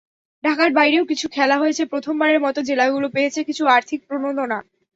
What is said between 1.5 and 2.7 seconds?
হয়েছে, প্রথমবারের মতো